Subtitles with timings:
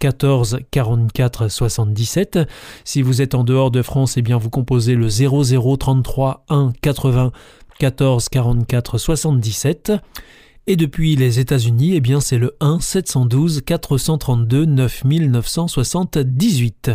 [0.00, 2.40] 14 44 77.
[2.84, 6.72] Si vous êtes en dehors de France, eh bien vous composez le 00 33 1
[6.80, 7.32] 80
[7.78, 9.92] 14 44 77.
[10.70, 16.90] Et depuis les États-Unis, eh bien c'est le 1 712 432 9978.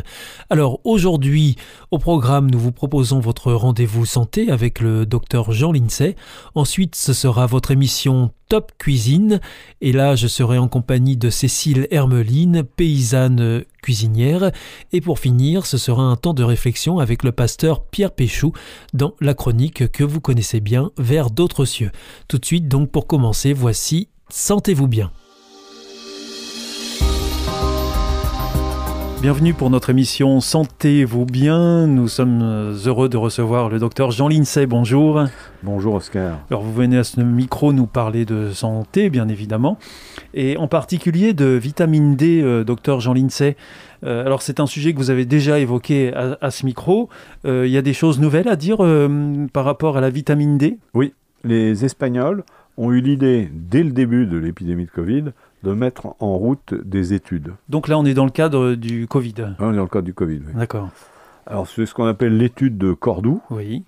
[0.52, 1.56] Alors aujourd'hui,
[1.90, 6.16] au programme, nous vous proposons votre rendez-vous santé avec le docteur Jean Lincey.
[6.54, 9.40] Ensuite, ce sera votre émission Top Cuisine.
[9.82, 14.52] Et là, je serai en compagnie de Cécile Hermeline, paysanne cuisinière.
[14.92, 18.54] Et pour finir, ce sera un temps de réflexion avec le pasteur Pierre Péchou
[18.94, 21.90] dans la chronique que vous connaissez bien, Vers d'autres cieux.
[22.28, 25.12] Tout de suite, donc pour commencer, voici Sentez-vous bien.
[29.24, 31.88] Bienvenue pour notre émission Sentez-vous bien.
[31.88, 32.42] Nous sommes
[32.86, 34.66] heureux de recevoir le docteur Jean Lincey.
[34.66, 35.24] Bonjour.
[35.64, 36.40] Bonjour Oscar.
[36.50, 39.78] Alors vous venez à ce micro nous parler de santé, bien évidemment,
[40.34, 43.56] et en particulier de vitamine D, euh, docteur Jean Lincey.
[44.04, 47.08] Euh, alors c'est un sujet que vous avez déjà évoqué à, ce micro.
[47.46, 48.80] Euh, il y a des choses nouvelles à dire
[49.54, 50.80] par rapport à la vitamine D?
[50.94, 51.14] Oui,
[51.46, 52.44] les Espagnols
[52.76, 55.24] ont eu l'idée, dès le début de l'épidémie de Covid,
[55.64, 57.54] de mettre en route des études.
[57.70, 59.34] Donc là, on est dans le cadre du Covid.
[59.60, 60.54] on est dans le cadre du Covid, oui.
[60.56, 60.90] D'accord.
[61.46, 63.42] Alors, c'est ce qu'on appelle l'étude de Cordoue.
[63.50, 63.84] Oui.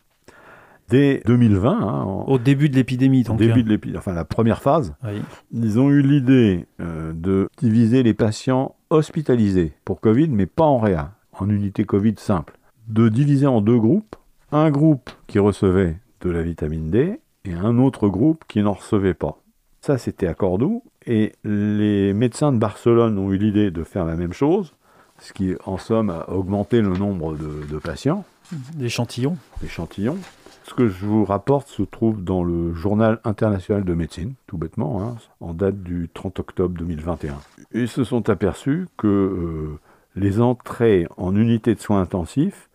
[0.90, 1.72] Dès 2020.
[1.72, 3.40] Hein, Au début de l'épidémie, donc.
[3.40, 4.94] Début de l'épidémie, enfin la première phase.
[5.03, 5.22] Oui.
[5.52, 10.78] Ils ont eu l'idée euh, de diviser les patients hospitalisés pour Covid, mais pas en
[10.78, 12.58] réa, en unité Covid simple.
[12.88, 14.16] De diviser en deux groupes.
[14.52, 19.16] Un groupe qui recevait de la vitamine D et un autre groupe qui n'en recevait
[19.16, 19.40] pas.
[19.81, 20.84] Ça, c'était à Cordoue.
[21.08, 24.74] Et les médecins de Barcelone ont eu l'idée de faire la même chose,
[25.20, 28.26] ce qui, en somme, a augmenté le nombre de, patients.
[28.74, 29.38] D'échantillons.
[29.62, 30.18] D'échantillons.
[30.64, 35.04] Ce que je vous rapporte se trouve dans le Journal international de médecine, tout bêtement,
[35.04, 37.36] hein, en date du 30 octobre 2021.
[37.74, 39.80] Ils se sont aperçus que euh,
[40.16, 42.70] les entrées en unité de soins intensifs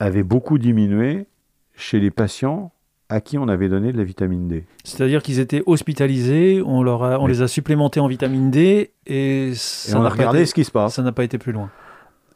[0.00, 1.26] avaient beaucoup diminué
[1.74, 2.72] chez les patients
[3.08, 4.64] à qui on avait donné de la vitamine D.
[4.84, 9.52] C'est-à-dire qu'ils étaient hospitalisés, on, leur on les a supplémentés en vitamine D et,
[9.94, 10.94] on a regardé ce qui se passe.
[10.94, 11.70] Ça n'a pas été plus loin.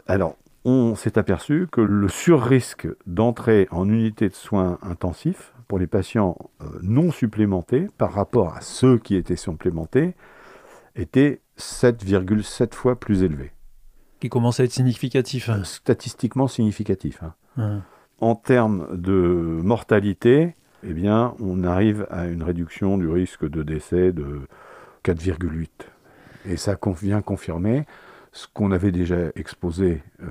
[0.07, 5.87] Alors, on s'est aperçu que le surrisque d'entrée en unité de soins intensifs pour les
[5.87, 10.15] patients euh, non supplémentés par rapport à ceux qui étaient supplémentés
[10.97, 13.53] était 7,7 fois plus élevé.
[14.21, 15.49] Qui commence à être significatif.
[15.49, 15.63] Hein.
[15.65, 17.23] Statistiquement significatif.
[17.23, 17.35] Hein.
[17.57, 17.83] Hum.
[18.21, 24.13] En termes de mortalité, eh bien, on arrive à une réduction du risque de décès
[24.13, 24.43] de
[25.05, 25.69] 4,8.
[26.47, 27.85] Et ça vient confirmer
[28.33, 30.27] ce qu'on avait déjà exposé euh,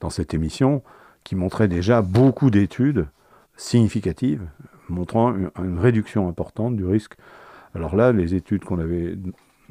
[0.00, 0.82] dans cette émission,
[1.24, 3.06] qui montrait déjà beaucoup d'études
[3.56, 4.46] significatives
[4.88, 7.14] montrant une, réduction importante du risque.
[7.74, 9.16] Alors là, les études qu'on avait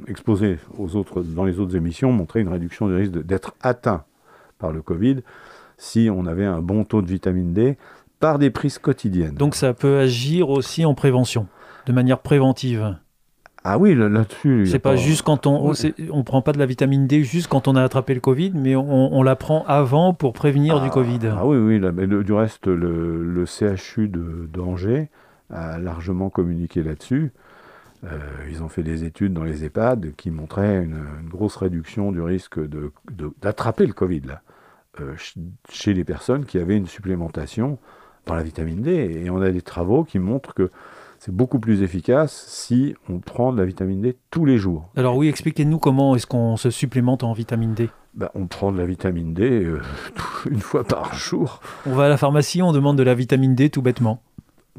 [0.08, 4.06] exposées dans les autres émissions montraient une réduction du risque d'être atteint
[4.58, 5.24] par le Covid
[5.78, 7.78] si on avait un bon taux de vitamine D
[8.20, 9.36] par des prises quotidiennes.
[9.36, 11.48] Donc ça peut agir aussi en prévention,
[11.86, 12.96] de manière préventive.
[13.64, 14.68] Ah oui, là-dessus.
[14.68, 15.74] C'est pas, juste quand on,
[16.12, 18.76] on prend pas de la vitamine D juste quand on a attrapé le Covid, mais
[18.76, 21.20] on, la prend avant pour prévenir du ah, Covid.
[21.26, 21.80] Ah oui, oui.
[21.94, 25.10] mais du reste, le, CHU d'Angers
[25.50, 27.34] a largement communiqué là-dessus.
[28.06, 28.18] Euh,
[28.50, 32.60] ils ont fait des études dans les EHPAD qui montraient une, grosse réduction du risque
[33.42, 34.42] d'attraper le Covid là,
[35.02, 35.16] euh,
[35.70, 37.78] chez les personnes qui avaient une supplémentation
[38.26, 39.22] par la vitamine D.
[39.24, 40.72] Et on a des travaux qui montrent que
[41.20, 44.90] c'est beaucoup plus efficace si on prend de la vitamine D tous les jours.
[44.96, 48.78] Alors oui, expliquez-nous comment est-ce qu'on se supplémente en vitamine D ben, On prend de
[48.78, 49.82] la vitamine D euh,
[50.50, 51.60] une fois par jour.
[51.86, 54.22] On va à la pharmacie, on demande de la vitamine D tout bêtement.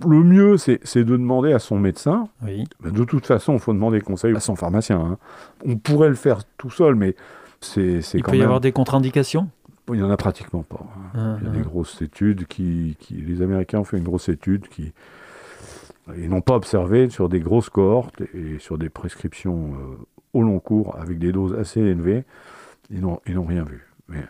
[0.06, 2.28] Le mieux, c'est de demander à son médecin.
[2.42, 2.64] Oui.
[2.82, 4.98] Ben, de toute façon, il faut demander conseil à son pharmacien.
[4.98, 5.19] Hein.
[5.66, 7.16] On pourrait le faire tout seul, mais
[7.60, 9.48] c'est Il peut y avoir des contre-indications?
[9.88, 10.85] Il n'y en a pratiquement pas.
[11.15, 11.38] Hein.
[11.41, 14.93] il y a des grosses études qui, Les Américains ont fait une grosse étude qui.
[16.17, 19.97] Ils n'ont pas observé sur des grosses cohortes et sur des prescriptions euh,
[20.32, 22.25] au long cours avec des doses assez élevées.
[22.91, 23.87] Ils n'ont rien vu.
[24.09, 24.23] Mais,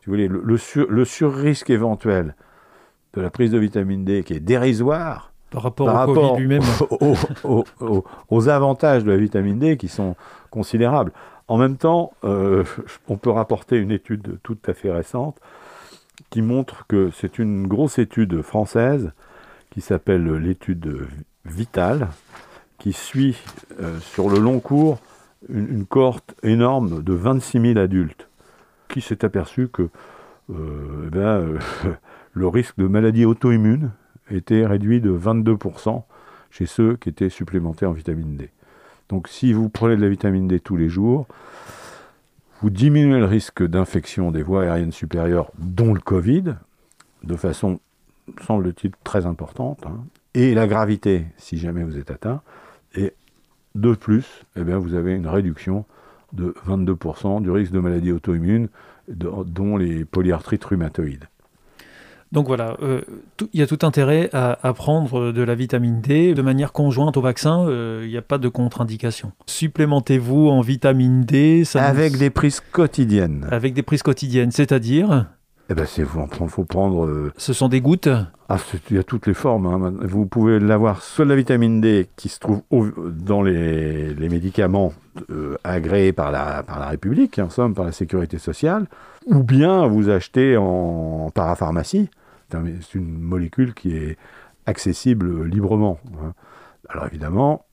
[0.00, 2.34] si vous voulez, le, le, sur, le surrisque éventuel
[3.14, 6.62] de la prise de vitamine D qui est dérisoire par rapport, au Covid lui-même.
[8.28, 10.16] Aux, avantages de la vitamine D qui sont
[10.50, 11.12] considérables.
[11.48, 12.64] En même temps, euh,
[13.08, 15.40] on peut rapporter une étude tout à fait récente
[16.30, 19.12] qui montre que c'est une grosse étude française
[19.70, 21.06] qui s'appelle l'étude
[21.44, 22.08] Vitale,
[22.78, 23.36] qui suit
[23.80, 24.98] euh, sur le long cours
[25.48, 28.28] une, cohorte énorme de 26 000 adultes,
[28.88, 29.88] qui s'est aperçu que
[30.50, 31.88] euh, eh
[32.32, 33.90] le risque de maladie auto-immune
[34.30, 36.02] était réduit de 22%
[36.50, 38.50] chez ceux qui étaient supplémentés en vitamine D.
[39.08, 41.26] Donc si vous prenez de la vitamine D tous les jours,
[42.62, 46.54] vous diminuez le risque d'infection des voies aériennes supérieures, dont le Covid,
[47.22, 47.80] de façon,
[48.46, 50.04] semble-t-il, très importante, hein,
[50.34, 52.42] et la gravité, si jamais vous êtes atteint,
[52.94, 53.12] et
[53.74, 55.84] de plus, eh bien, vous avez une réduction
[56.32, 58.68] de 22% du risque de maladie auto-immune,
[59.08, 61.28] dont les polyarthrites rhumatoïdes.
[62.36, 63.00] Donc voilà, euh,
[63.54, 67.22] il y a tout intérêt à, prendre de la vitamine D de manière conjointe au
[67.22, 67.66] vaccin.
[67.66, 69.32] Euh, il n'y a pas de contre-indication.
[69.46, 71.62] Supplémentez-vous en vitamine D.
[71.76, 73.46] avec des prises quotidiennes.
[73.50, 75.28] Avec des prises quotidiennes, c'est-à-dire
[75.70, 77.06] eh ben, c'est faut, faut prendre.
[77.06, 78.10] Euh, Ce sont des gouttes.
[78.50, 78.58] Ah,
[78.90, 79.66] il y a toutes les formes.
[79.66, 79.94] Hein.
[80.02, 84.92] Vous pouvez l'avoir soit de la vitamine D qui se trouve dans les, médicaments
[85.64, 88.86] agréés par la, par la République, en somme, par la Sécurité sociale,
[89.24, 92.10] ou bien vous achetez en parapharmacie.
[92.50, 94.16] C'est une molécule qui est
[94.66, 95.98] accessible librement.
[96.22, 96.32] Hein.
[96.88, 97.66] Alors évidemment,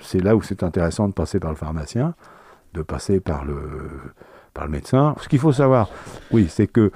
[0.00, 2.14] c'est là où c'est intéressant de passer par le pharmacien,
[2.74, 3.58] de passer par le,
[4.54, 5.14] par le médecin.
[5.20, 5.88] Ce qu'il faut savoir,
[6.30, 6.90] oui, c'est que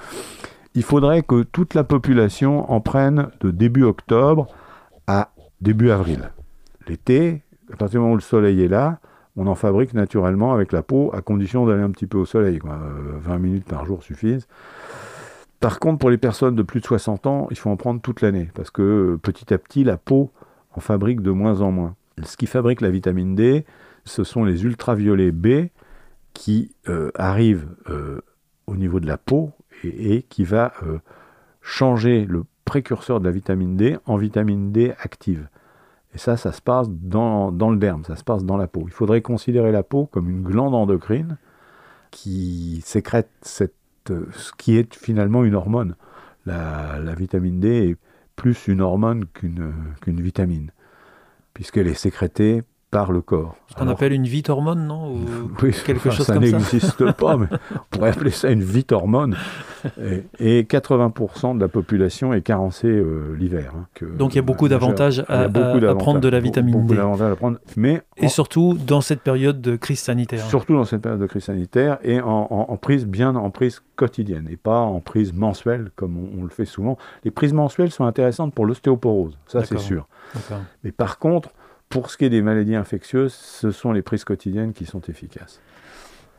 [0.73, 4.47] il faudrait que toute la population en prenne de début octobre
[5.07, 6.31] à début avril.
[6.87, 7.41] L'été,
[7.73, 8.99] à partir du moment où le soleil est là,
[9.35, 12.59] on en fabrique naturellement avec la peau, à condition d'aller un petit peu au soleil.
[12.63, 14.47] 20 euh, minutes par jour suffisent.
[15.59, 18.21] Par contre, pour les personnes de plus de 60 ans, il faut en prendre toute
[18.21, 20.31] l'année, parce que euh, petit à petit, la peau
[20.75, 21.95] en fabrique de moins en moins.
[22.23, 23.65] Ce qui fabrique la vitamine D,
[24.05, 25.69] ce sont les ultraviolets B
[26.33, 27.67] qui euh, arrivent
[28.67, 29.51] au niveau de la peau
[29.83, 30.73] et, qui va
[31.61, 35.47] changer le précurseur de la vitamine D en vitamine D active.
[36.13, 38.83] Et ça, ça se passe dans, le derme, ça se passe dans la peau.
[38.87, 41.37] Il faudrait considérer la peau comme une glande endocrine
[42.11, 43.75] qui sécrète cette,
[44.07, 45.95] ce qui est finalement une hormone.
[46.45, 47.97] La, vitamine D est
[48.35, 50.71] plus une hormone qu'une vitamine,
[51.53, 53.55] puisqu'elle est sécrétée par le corps.
[53.67, 55.15] Ce qu'on appelle une vite-hormone, non
[55.61, 59.35] Oui, quelque chose ça n'existe pas, mais on pourrait appeler ça une vite-hormone.
[60.39, 63.73] Et, 80% de la population est carencée euh, l'hiver.
[63.75, 63.87] Hein,
[64.17, 67.23] Donc il y a beaucoup d'avantages à, prendre de la vitamine beaucoup D.
[67.23, 70.45] à prendre, mais et surtout dans cette période de crise sanitaire.
[70.45, 74.57] Surtout dans cette période de crise sanitaire et en, prise bien en prise quotidienne et
[74.57, 76.97] pas en prise mensuelle comme on, on le fait souvent.
[77.23, 80.07] Les prises mensuelles sont intéressantes pour l'ostéoporose, ça c'est sûr.
[80.83, 81.49] Mais par contre,
[81.89, 85.61] pour ce qui est des maladies infectieuses, ce sont les prises quotidiennes qui sont efficaces.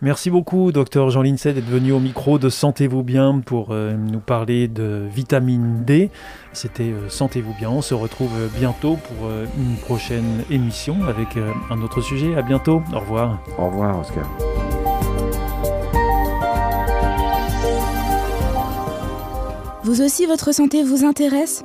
[0.01, 4.21] Merci beaucoup, docteur Jean Lincey, d'être venu au micro de Sentez-vous bien pour euh, nous
[4.21, 6.11] parler de vitamine D.
[6.53, 7.69] C'était euh, Sentez-vous bien.
[7.71, 9.29] On se retrouve euh, bientôt pour
[9.59, 11.37] une prochaine émission avec
[11.71, 12.37] un autre sujet.
[12.37, 12.81] À bientôt.
[12.95, 13.43] Au revoir.
[13.59, 14.29] Au revoir, Oscar.
[19.83, 21.65] Vous aussi, votre santé vous intéresse?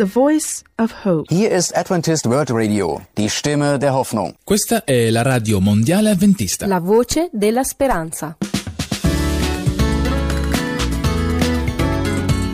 [0.00, 1.26] The Voice of Hope.
[1.28, 4.34] Hier ist Adventist World Radio, die Stimme der Hoffnung.
[4.46, 6.66] Questa è la radio mondiale adventista.
[6.66, 8.34] La voce della speranza.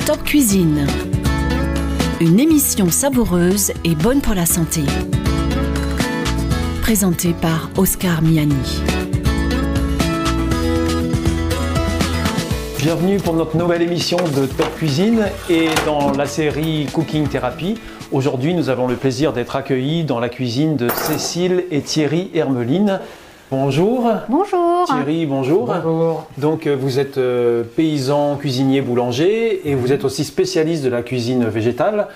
[0.05, 0.89] Top Cuisine.
[2.19, 4.83] Une émission savoureuse et bonne pour la santé.
[6.81, 9.06] Présentée par Oscar Miani.
[12.87, 17.81] Bienvenue pour notre nouvelle émission de Top Cuisine et dans la série Cooking Therapy.
[18.13, 23.01] Aujourd'hui, nous avons le plaisir d'être accueillis dans la cuisine de Cécile et Thierry Hermeline.
[23.51, 24.09] Bonjour.
[24.29, 24.85] Bonjour.
[24.87, 25.67] Thierry, bonjour.
[25.67, 26.29] Bonjour.
[26.39, 31.03] Donc, euh, vous êtes euh, paysan, cuisinier, boulanger et vous êtes aussi spécialiste de la
[31.03, 32.07] cuisine végétale.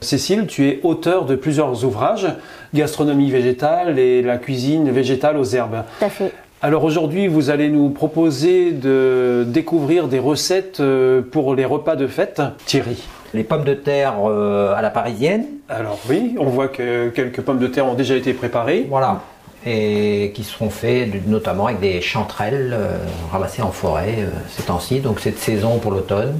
[0.00, 2.28] Cécile, tu es auteur de plusieurs ouvrages,
[2.72, 5.82] Gastronomie végétale et la cuisine végétale aux herbes.
[5.98, 6.32] Tout à fait.
[6.62, 12.06] Alors aujourd'hui, vous allez nous proposer de découvrir des recettes euh, pour les repas de
[12.06, 12.42] fête.
[12.66, 13.02] Thierry.
[13.32, 15.46] Les pommes de terre euh, à la parisienne.
[15.70, 18.86] Alors oui, on voit que quelques pommes de terre ont déjà été préparées.
[18.90, 19.22] Voilà.
[19.64, 22.98] Et qui seront faites notamment avec des chanterelles euh,
[23.32, 25.00] ramassées en forêt ces temps-ci.
[25.00, 26.36] Donc cette saison pour l'automne.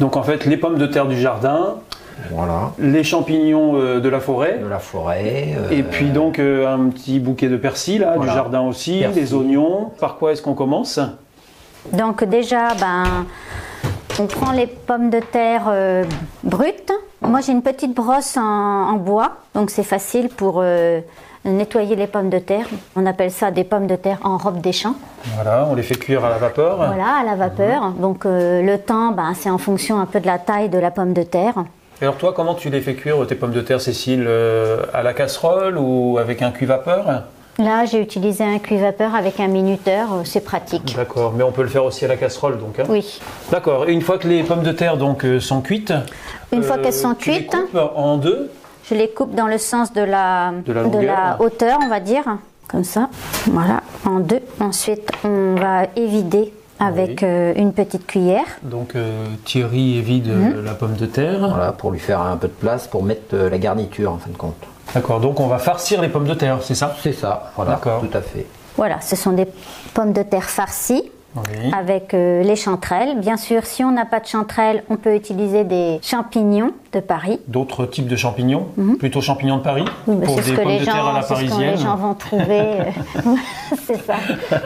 [0.00, 1.76] Donc en fait, les pommes de terre du jardin,
[2.30, 2.72] voilà.
[2.78, 4.58] Les champignons euh, de la forêt.
[4.58, 5.54] De la forêt.
[5.56, 9.34] Euh, et puis donc euh, un petit bouquet de persil là, du jardin aussi, des
[9.34, 9.90] oignons.
[10.00, 10.98] Par quoi est-ce qu'on commence?
[11.92, 13.26] Donc déjà, ben,
[14.18, 15.70] on prend les pommes de terre
[16.42, 16.92] brutes.
[17.22, 20.64] Moi j'ai une petite brosse en, bois, donc c'est facile pour
[21.44, 22.66] nettoyer les pommes de terre.
[22.96, 24.96] On appelle ça des pommes de terre en robe des champs.
[25.36, 26.76] Voilà, on les fait cuire à la vapeur.
[26.76, 27.92] Voilà, à la vapeur.
[28.00, 31.12] Donc le temps, ben, c'est en fonction un peu de la taille de la pomme
[31.12, 31.54] de terre.
[32.02, 35.14] Alors toi, comment tu les fais cuire tes pommes de terre, Cécile, euh, à la
[35.14, 37.22] casserole ou avec un cuit-vapeur?
[37.58, 40.94] Là, j'ai utilisé un cuit-vapeur avec un minuteur, euh, c'est pratique.
[40.94, 42.78] D'accord, mais on peut le faire aussi à la casserole, donc.
[42.78, 42.84] Hein?
[42.90, 43.18] Oui.
[43.50, 43.88] D'accord.
[43.88, 45.94] Et une fois que les pommes de terre donc euh, sont cuites,
[46.52, 48.50] une fois qu'elles sont tu cuites, les coupes en deux?
[48.90, 52.24] Je les coupe dans le sens de la, de la, hauteur, on va dire,
[52.68, 53.08] comme ça.
[53.46, 54.42] Voilà, en deux.
[54.60, 58.44] Ensuite, on va évider avec euh, une petite cuillère.
[58.62, 60.64] Donc euh, Thierry évite mhm.
[60.64, 61.48] la pomme de terre.
[61.48, 64.30] Voilà, pour lui faire un peu de place pour mettre euh, la garniture en fin
[64.30, 64.56] de compte.
[64.94, 66.94] D'accord, donc on va farcir les pommes de terre, c'est ça?
[67.02, 68.00] C'est ça, voilà, D'accord.
[68.00, 68.46] tout à fait.
[68.76, 69.46] Voilà, ce sont des
[69.94, 71.10] pommes de terre farcies.
[71.78, 73.20] Avec les chanterelles.
[73.20, 77.38] Bien sûr, si on n'a pas de chanterelles, on peut utiliser des champignons de Paris.
[77.46, 78.96] D'autres types de champignons mhm.
[78.96, 81.12] Plutôt champignons de Paris oui, Pour des ce que pommes les de gens, terre à
[81.12, 82.64] la parisienne ce que les gens vont trouver.
[83.86, 84.16] c'est ça,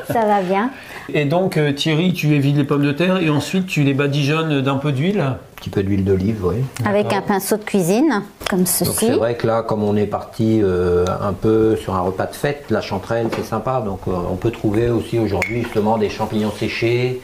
[0.06, 0.70] ça va bien.
[1.12, 4.60] Et donc, euh, Thierry, tu évites les pommes de terre et ensuite tu les badigeonnes
[4.60, 6.56] d'un peu d'huile Un petit peu d'huile d'olive, oui.
[6.84, 9.06] Avec un pinceau de cuisine, comme ceci.
[9.06, 12.34] C'est vrai que là, comme on est parti euh, un peu sur un repas de
[12.34, 13.82] fête, la chanterelle, c'est sympa.
[13.84, 17.20] Donc, euh, on peut trouver aussi aujourd'hui justement des champignons séchés,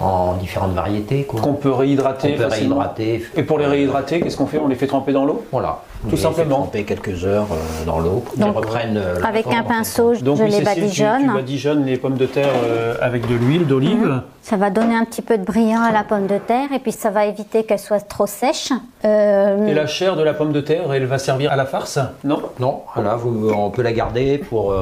[0.00, 1.24] en différentes variétés.
[1.24, 2.34] Qu'on peut réhydrater.
[2.34, 3.24] On peut réhydrater.
[3.36, 4.58] Et pour les réhydrater, qu'est-ce qu'on fait?
[4.58, 5.44] On les fait tremper dans l'eau?
[5.50, 5.82] Voilà.
[6.08, 6.58] Tout simplement.
[6.58, 8.96] tremper quelques heures euh, dans l'eau qu'elles reprennent.
[8.96, 11.22] Euh, avec un pinceau, je les badigeonne.
[11.22, 14.06] Tu, tu badigeonnes les pommes de terre euh, avec de l'huile d'olive.
[14.06, 14.22] Mhm.
[14.42, 16.92] Ça va donner un petit peu de brillant à la pomme de terre et puis
[16.92, 18.72] ça va éviter qu'elle soit trop sèche.
[19.04, 21.98] Et la chair de la pomme de terre, elle va servir à la farce?
[22.24, 22.40] Non?
[22.58, 24.74] Non, voilà, vous, on peut la garder pour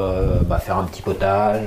[0.46, 1.62] bah, faire un petit potage.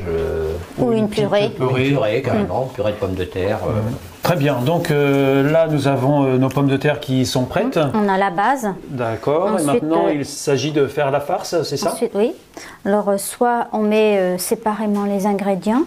[0.77, 1.51] ou une purée.
[1.59, 2.73] Une purée, carrément, mm.
[2.73, 3.57] purée de pommes de terre.
[3.57, 3.95] Mm.
[4.23, 7.79] Très bien, donc là nous avons nos pommes de terre qui sont prêtes.
[7.93, 8.67] On a la base.
[8.89, 11.93] D'accord, et maintenant il s'agit de faire la farce, c'est ça?
[11.93, 12.33] Ensuite, oui.
[12.85, 15.83] Alors soit on met séparément les ingrédients,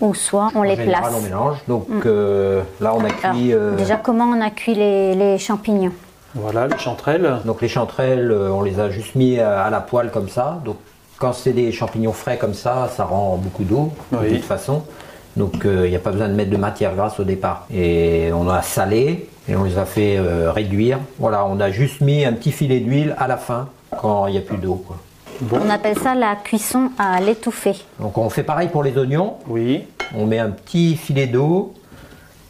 [0.00, 1.12] ou soit on les place.
[1.14, 1.58] on mélange.
[1.66, 2.02] Donc mm.
[2.06, 3.52] euh, là, on a cuit.
[3.52, 5.92] Euh, déjà, comment on a cuit les, champignons?
[6.34, 7.38] Voilà, les chanterelles.
[7.44, 10.60] Donc les chanterelles, euh, on les a juste mis à, la poêle comme ça.
[10.64, 10.76] Donc
[11.18, 14.84] quand c'est des champignons frais comme ça, ça rend beaucoup d'eau de toute façon.
[15.38, 17.66] Donc il n'y a pas besoin de mettre de matière grasse au départ.
[17.72, 20.18] Et on a salé et on les a fait
[20.50, 20.98] réduire.
[21.18, 24.38] Voilà, on a juste mis un petit filet d'huile à la fin quand il n'y
[24.38, 24.84] a plus d'eau.
[25.52, 27.76] On appelle ça la cuisson à l'étouffée.
[28.00, 29.34] Donc on fait pareil pour les oignons.
[29.46, 29.84] Oui.
[30.14, 31.74] On met un petit filet d'eau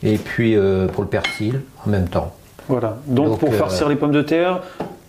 [0.03, 2.33] et puis euh, pour le persil en même temps.
[2.69, 2.99] Voilà.
[3.07, 4.61] Donc, pour farcir euh, les pommes de terre,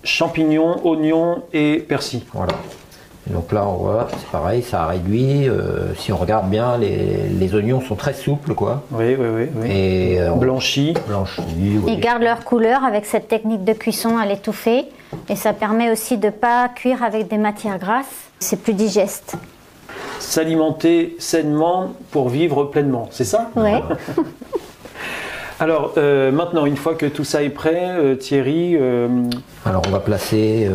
[0.03, 2.23] champignons, oignons et persil.
[2.33, 2.53] Voilà
[3.29, 5.47] donc là, on voit, c'est pareil, ça a réduit.
[5.47, 8.83] Euh, si on regarde bien, les, oignons sont très souples, quoi.
[8.91, 9.71] Oui, oui, oui.
[9.71, 10.95] Et euh, blanchis.
[11.07, 11.41] Blanchis.
[11.87, 14.85] Ils gardent leur couleur avec cette technique de cuisson à l'étouffer.
[15.27, 18.29] Et ça permet aussi de ne pas cuire avec des matières grasses.
[18.39, 19.35] C'est plus digeste.
[20.19, 23.49] S'alimenter sainement pour vivre pleinement, c'est ça?
[23.55, 23.71] Oui.
[25.59, 28.77] Alors euh, maintenant, une fois que tout ça est prêt, Thierry.
[29.65, 30.69] Alors on va placer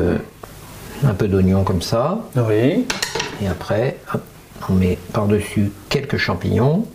[1.02, 2.20] un peu d'oignon comme ça.
[2.36, 2.86] Oui.
[3.42, 3.98] Et après,
[4.68, 6.86] on met par-dessus quelques champignons.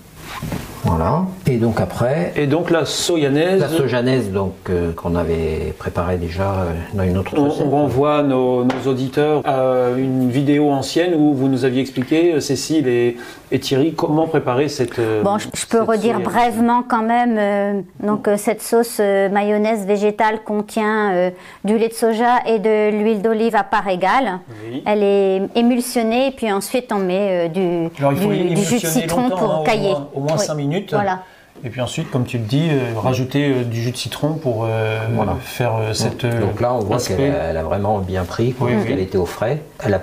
[0.83, 1.25] Voilà.
[1.47, 2.33] Et donc après.
[2.35, 3.59] Et donc la soyanaise.
[3.59, 7.65] La sojanaise donc euh, qu'on avait préparée déjà euh, dans une autre recette.
[7.65, 12.87] On, renvoie nos, auditeurs à une vidéo ancienne où vous nous aviez expliqué, euh, Cécile
[12.87, 13.17] et,
[13.59, 14.99] Thierry, comment préparer cette.
[15.23, 17.83] Bon, je, peux redire brièvement quand même.
[17.99, 21.31] donc cette sauce mayonnaise végétale contient
[21.63, 24.39] du lait de soja et de l'huile d'olive à part égale.
[24.85, 29.63] Elle est émulsionnée et puis ensuite on met du, du, jus de citron pour hein,
[29.65, 29.95] cailler.
[30.13, 30.68] Au moins, 5 minutes.
[30.91, 31.23] Voilà.
[31.63, 34.65] Et puis ensuite, comme tu le dis, euh, rajouter euh, du jus de citron pour
[34.65, 34.97] euh,
[35.41, 36.25] faire cette.
[36.25, 38.55] Donc là, on voit qu'elle a, vraiment bien pris,
[38.87, 39.61] qu'elle était au frais.
[39.83, 40.01] Elle a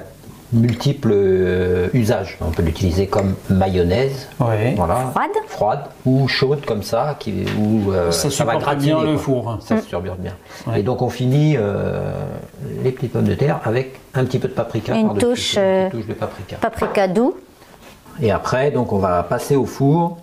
[0.53, 1.13] multiples
[1.93, 2.39] usages.
[2.41, 8.45] On peut l'utiliser comme mayonnaise, voilà, froide, froide ou chaude comme ça, qui, où ça,
[8.45, 9.59] va gratiner bien le four.
[9.61, 10.35] Ça se surbure bien.
[10.77, 11.57] Et donc on finit
[12.85, 14.95] les petites pommes de terre avec un petit peu de paprika.
[14.95, 16.57] Une touche, une touche de paprika.
[16.61, 17.35] Paprika doux.
[18.21, 20.19] Et après, donc on va passer au four,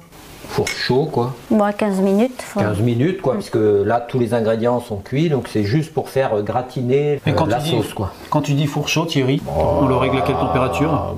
[0.48, 1.34] four chaud quoi.
[1.50, 2.44] Bon, 15 minutes.
[2.58, 6.42] 15 minutes quoi, puisque là tous les ingrédients sont cuits, donc c'est juste pour faire
[6.44, 8.14] gratiner la sauce quoi.
[8.30, 11.16] Quand tu dis four chaud, Thierry, on le règle à quelle température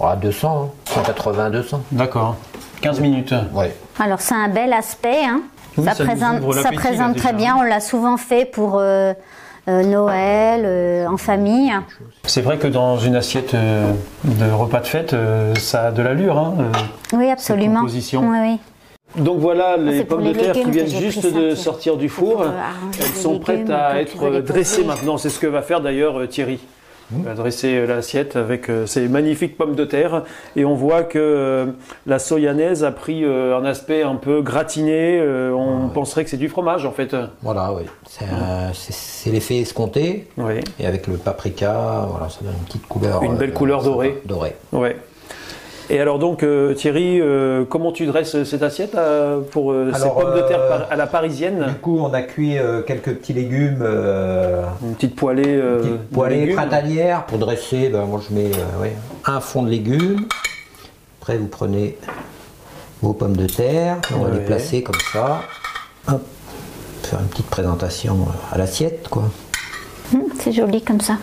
[0.00, 1.82] À 200, 180, 200.
[1.92, 2.36] D'accord.
[2.80, 3.34] 15 minutes.
[3.52, 3.74] Ouais.
[3.98, 5.24] Alors c'est un bel aspect.
[5.24, 5.42] Hein.
[5.76, 7.56] ça, présente, ça présente très bien.
[7.58, 9.14] On l'a souvent fait pour euh, euh,
[9.66, 11.72] Noël, euh, en famille.
[12.24, 15.14] C'est vrai que dans une assiette de repas de fête,
[15.58, 16.38] ça a de l'allure.
[16.38, 16.54] Hein,
[17.12, 17.82] oui, absolument.
[17.84, 18.58] Oui.
[19.16, 22.44] Donc voilà les pommes de terre qui viennent juste de sortir du four.
[22.98, 25.18] Elles sont prêtes à être dressées maintenant.
[25.18, 26.60] C'est ce que va faire d'ailleurs Thierry.
[27.16, 30.22] On va dresser l'assiette avec euh, ces magnifiques pommes de terre
[30.54, 31.66] et on voit que euh,
[32.06, 35.20] la soyanaise a pris euh, un aspect un peu gratiné.
[35.20, 37.16] on ah penserait que c'est du fromage en fait.
[37.42, 37.82] Voilà, oui.
[38.72, 40.28] C'est l'effet escompté.
[40.36, 40.60] Oui.
[40.78, 43.22] Et avec le paprika, voilà, ça donne une petite couleur.
[43.22, 44.20] Une belle couleur dorée.
[44.24, 44.56] Dorée.
[44.72, 44.96] Ouais.
[45.92, 50.36] Et alors donc euh, Thierry, euh, comment tu dresses cette assiette euh, pour ces pommes
[50.36, 52.56] de terre à la parisienne Du coup, on a cuit
[52.86, 53.84] quelques petits légumes.
[54.82, 55.60] une petite poêlée.
[55.82, 57.88] Une poêlée printanière pour dresser.
[57.88, 58.50] Ben, moi, je mets
[59.26, 60.26] un fond de légumes.
[61.20, 61.98] Après, vous prenez
[63.02, 63.96] vos pommes de terre.
[64.14, 65.42] On va les placer comme ça.
[66.06, 66.22] Hop.
[67.02, 69.24] Faire une petite présentation à l'assiette, quoi.
[70.14, 71.16] Hum, c'est joli comme ça.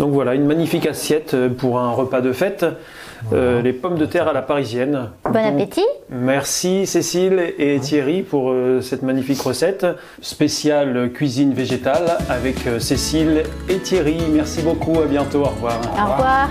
[0.00, 2.64] Donc voilà, une magnifique assiette pour un repas de fête.
[3.32, 5.10] Euh, les pommes de terre à la parisienne.
[5.24, 5.86] Bon appétit.
[6.10, 9.86] Merci Cécile et Thierry pour euh, cette magnifique recette
[10.20, 14.18] spéciale cuisine végétale avec euh, Cécile et Thierry.
[14.30, 15.80] Merci beaucoup, à bientôt, au revoir.
[15.92, 16.48] Au revoir.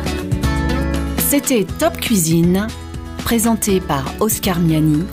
[1.18, 2.68] C'était Top Cuisine,
[3.24, 5.04] présenté par Oscar Miani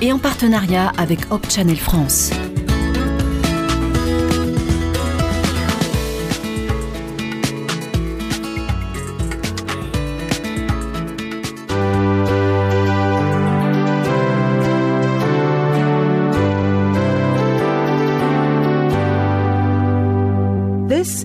[0.00, 2.30] et en partenariat avec Hop Channel France.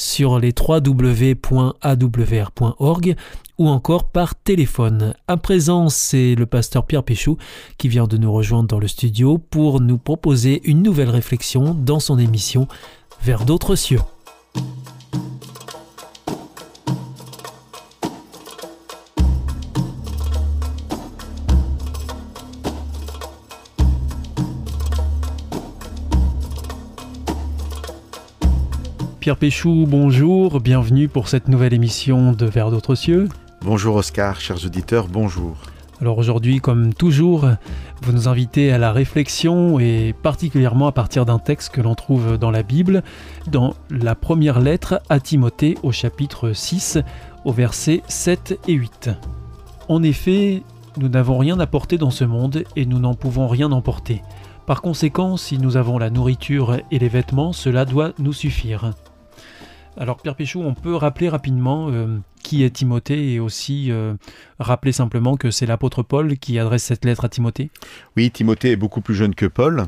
[0.00, 1.46] sur les www.awr.org
[3.58, 5.14] ou encore par téléphone.
[5.28, 7.36] À présent, c'est le pasteur Pierre Péchou
[7.76, 12.00] qui vient de nous rejoindre dans le studio pour nous proposer une nouvelle réflexion dans
[12.00, 12.66] son émission
[13.22, 14.00] Vers d'autres cieux.
[29.20, 33.28] Pierre Péchou, bonjour, bienvenue pour cette nouvelle émission de Vers d'autres cieux.
[33.60, 35.58] Bonjour Oscar, chers auditeurs, bonjour.
[36.00, 37.46] Alors aujourd'hui, comme toujours,
[38.00, 42.38] vous nous invitez à la réflexion et particulièrement à partir d'un texte que l'on trouve
[42.38, 43.02] dans la Bible,
[43.46, 46.96] dans la première lettre à Timothée au chapitre 6,
[47.44, 49.10] au verset 7 et 8.
[49.88, 50.62] En effet,
[50.96, 54.22] nous n'avons rien à porter dans ce monde et nous n'en pouvons rien emporter.
[54.64, 58.92] Par conséquent, si nous avons la nourriture et les vêtements, cela doit nous suffire.
[60.00, 64.14] Alors Pierre Péchou, on peut rappeler rapidement euh, qui est Timothée et aussi euh,
[64.58, 67.70] rappeler simplement que c'est l'apôtre Paul qui adresse cette lettre à Timothée?
[68.16, 69.84] Oui, Timothée est beaucoup plus jeune que Paul.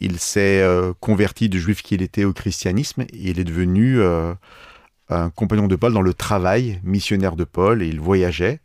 [0.00, 5.30] Il s'est euh, converti de juif qu'il était au christianisme et il est devenu un
[5.30, 8.58] compagnon de Paul dans le travail missionnaire de Paul et il voyageait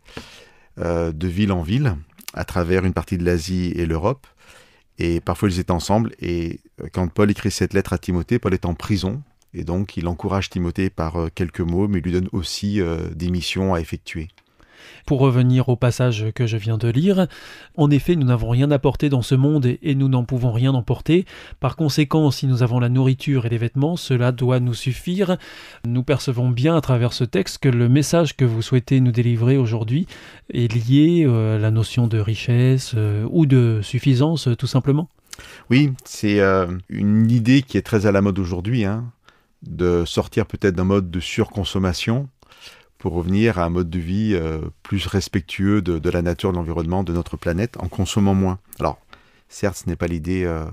[0.76, 1.94] de ville en ville
[2.34, 4.26] à travers une partie de l'Asie et l'Europe.
[4.98, 6.58] Et parfois ils étaient ensemble et
[6.92, 9.22] quand Paul écrit cette lettre à Timothée, Paul est en prison
[9.54, 13.30] Et donc, il encourage Timothée par euh, quelques mots, mais lui donne aussi euh, des
[13.30, 14.28] missions à effectuer.
[15.06, 17.26] Pour revenir au passage que je viens de lire,
[17.76, 21.26] en effet, nous n'avons rien apporté dans ce monde et nous n'en pouvons rien emporter.
[21.58, 25.36] Par conséquent, si nous avons la nourriture et les vêtements, cela doit nous suffire.
[25.86, 29.56] Nous percevons bien à travers ce texte que le message que vous souhaitez nous délivrer
[29.56, 30.06] aujourd'hui
[30.52, 32.94] est lié euh, à la notion de richesse
[33.30, 35.08] ou de suffisance, tout simplement.
[35.70, 36.40] Oui, c'est
[36.88, 38.84] une idée qui est très à la mode aujourd'hui.
[38.84, 39.10] Hein
[39.62, 42.28] de sortir peut-être d'un mode de surconsommation
[43.00, 47.02] pour revenir à un mode de vie euh, plus respectueux de, la nature, de l'environnement,
[47.02, 48.58] de notre planète, en consommant moins.
[48.78, 49.00] Alors,
[49.48, 50.66] certes, ce n'est pas l'idée euh,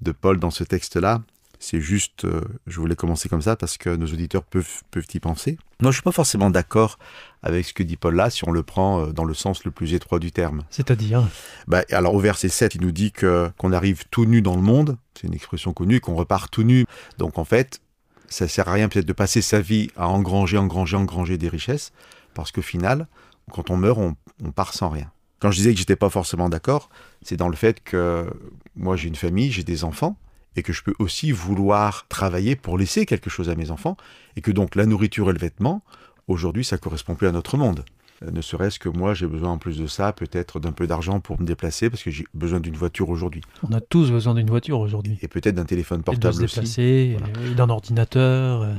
[0.00, 1.20] de Paul dans ce texte-là,
[1.60, 5.18] c'est juste, euh, je voulais commencer comme ça parce que nos auditeurs peuvent, peuvent y
[5.18, 5.58] penser.
[5.80, 7.00] Moi, je suis pas forcément d'accord
[7.42, 9.94] avec ce que dit Paul là, si on le prend dans le sens le plus
[9.94, 10.62] étroit du terme.
[10.70, 11.26] C'est-à-dire?
[11.66, 14.62] Bah, Alors, au verset 7, il nous dit que qu'on arrive tout nu dans le
[14.62, 16.84] monde, c'est une expression connue, qu'on repart tout nu.
[17.18, 17.80] Donc, en fait,
[18.28, 21.92] ça sert à rien peut-être de passer sa vie à engranger, engranger, engranger des richesses,
[22.34, 23.06] parce qu'au final,
[23.50, 25.10] quand on meurt, on, part sans rien.
[25.40, 26.90] Quand je disais que j'étais pas forcément d'accord,
[27.22, 28.30] c'est dans le fait que
[28.76, 30.16] moi j'ai une famille, j'ai des enfants,
[30.56, 33.96] et que je peux aussi vouloir travailler pour laisser quelque chose à mes enfants,
[34.36, 35.82] et que donc la nourriture et le vêtement,
[36.26, 37.84] aujourd'hui, ça correspond plus à notre monde.
[38.22, 41.20] Euh, ne serait-ce que moi, j'ai besoin en plus de ça, peut-être d'un peu d'argent
[41.20, 43.42] pour me déplacer, parce que j'ai besoin d'une voiture aujourd'hui.
[43.68, 45.18] On a tous besoin d'une voiture aujourd'hui.
[45.22, 47.16] Et peut-être d'un téléphone portable et de se déplacer,
[47.56, 48.62] d'un ordinateur.
[48.62, 48.74] Euh.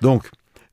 [0.00, 0.30] Donc,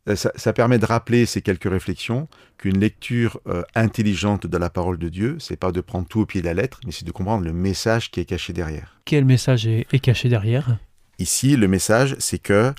[0.10, 3.40] euh, ça, permet de rappeler ces quelques réflexions qu'une lecture
[3.76, 6.54] intelligente de la parole de Dieu, c'est pas de prendre tout au pied de la
[6.54, 9.00] lettre, mais c'est de comprendre le message qui est caché derrière.
[9.06, 10.78] Quel message est, caché derrière?
[11.20, 12.74] Ici, le message, c'est que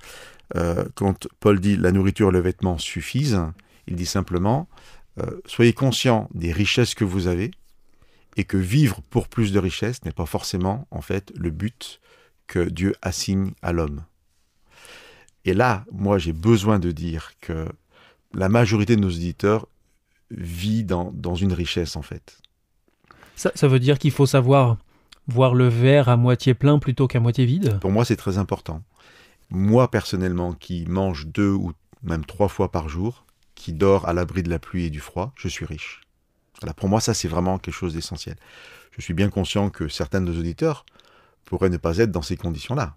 [0.94, 3.40] quand Paul dit la nourriture le vêtement suffisent,
[3.87, 4.68] il dit simplement
[5.18, 7.51] euh, soyez conscient des richesses que vous avez
[8.37, 12.01] et que vivre pour plus de richesses n'est pas forcément en fait le but
[12.46, 14.05] que Dieu assigne à l'homme.
[15.44, 17.68] Et là, moi j'ai besoin de dire que
[18.35, 19.66] la majorité de nos auditeurs
[20.31, 22.38] vit dans, une richesse en fait.
[23.37, 24.79] Ça, ça veut dire qu'il faut savoir
[25.27, 27.79] voir le verre à moitié plein plutôt qu'à moitié vide?
[27.81, 28.83] Pour moi c'est très important.
[29.51, 31.72] Moi personnellement qui mange deux ou
[32.03, 33.27] même trois fois par jour,
[33.62, 36.01] qui dort à l'abri de la pluie et du froid, je suis riche.
[36.61, 38.35] Voilà, pour moi, ça, c'est vraiment quelque chose d'essentiel.
[38.90, 40.85] Je suis bien conscient que certains de nos auditeurs
[41.44, 42.96] pourraient ne pas être dans ces conditions-là.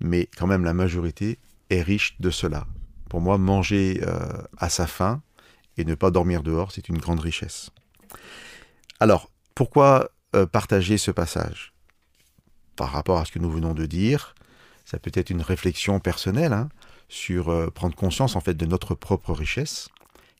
[0.00, 2.66] Mais quand même, la majorité est riche de cela.
[3.10, 5.20] Pour moi, manger euh, à sa faim
[5.76, 7.68] et ne pas dormir dehors, c'est une grande richesse.
[8.98, 11.74] Alors, pourquoi euh, partager ce passage?
[12.76, 14.34] Par rapport à ce que nous venons de dire,
[14.86, 16.54] ça peut être une réflexion personnelle.
[16.54, 16.70] Hein
[17.12, 19.90] sur euh, prendre conscience en fait de notre propre richesse.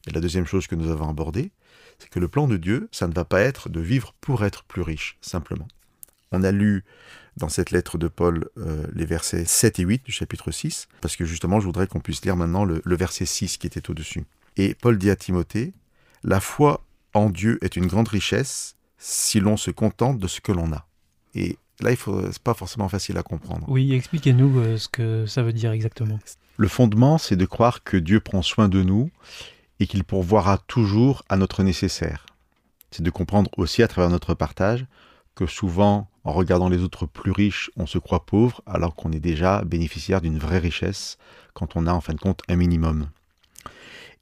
[0.07, 1.53] Et la deuxième chose que nous avons abordée,
[1.99, 4.65] c'est que le plan de Dieu, ça ne va pas être de vivre pour être
[4.65, 5.69] plus riche, simplement.
[6.33, 6.85] On a lu
[7.37, 11.15] dans cette lettre de Paul euh, les versets 7 et 8 du chapitre 6, parce
[11.15, 14.25] que justement je voudrais qu'on puisse lire maintenant le, le verset 6 qui était au-dessus.
[14.57, 15.75] Et Paul dit à Timothée,
[16.25, 16.83] La foi
[17.13, 20.87] en Dieu est une grande richesse si l'on se contente de ce que l'on a.
[21.35, 23.67] Et là, faut, c'est pas forcément facile à comprendre.
[23.69, 26.19] Oui, expliquez-nous euh, ce que ça veut dire exactement.
[26.63, 29.11] Le fondement, c'est de croire que Dieu prend soin de nous
[29.81, 32.25] et qu'il pourvoira toujours à notre nécessaire.
[32.93, 34.87] C'est de comprendre aussi à travers notre partage
[35.35, 39.19] que souvent, en regardant les autres plus riches, on se croit pauvre alors qu'on est
[39.19, 41.19] déjà bénéficiaire d'une vraie richesse
[41.53, 43.09] quand on a en fin de compte un minimum.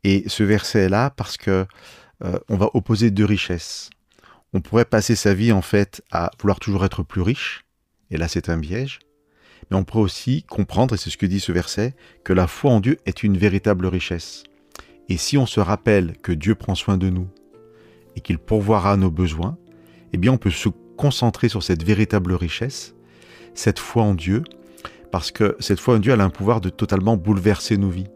[0.03, 1.67] Et ce verset est là parce que
[2.25, 3.91] euh, on va opposer deux richesses.
[4.55, 7.67] On pourrait passer sa vie en fait à vouloir toujours être plus riche,
[8.11, 8.99] et là c'est un piège,
[9.71, 12.73] mais on pourrait aussi comprendre, et c'est ce que dit ce verset, que la foi
[12.73, 14.45] en Dieu est une véritable richesse.
[15.09, 17.29] Et si on se rappelle que Dieu prend soin de nous
[18.17, 19.57] et qu'il pourvoira nos besoins,
[20.13, 22.95] eh bien on peut se concentrer sur cette véritable richesse,
[23.55, 24.43] cette foi en Dieu,
[25.11, 28.09] parce que cette foi en Dieu a un pouvoir de totalement bouleverser nos vies.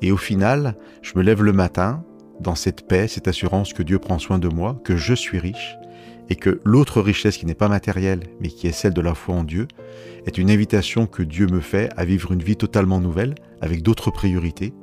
[0.00, 2.04] Et au final, je me lève le matin
[2.40, 5.76] dans cette paix, cette assurance que Dieu prend soin de moi, que je suis riche,
[6.28, 9.34] et que l'autre richesse qui n'est pas matérielle, mais qui est celle de la foi
[9.34, 9.66] en Dieu,
[10.26, 14.10] est une invitation que Dieu me fait à vivre une vie totalement nouvelle, avec d'autres
[14.10, 14.74] priorités.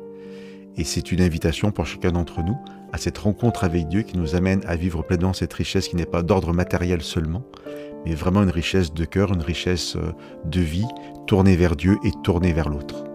[0.77, 2.57] Et c'est une invitation pour chacun d'entre nous
[2.91, 6.05] à cette rencontre avec Dieu qui nous amène à vivre pleinement cette richesse qui n'est
[6.05, 7.43] pas d'ordre matériel seulement,
[8.05, 10.11] mais vraiment une richesse de cœur, une richesse euh,
[10.45, 10.87] de vie,
[11.27, 13.14] tournée vers Dieu et tournée vers l'autre.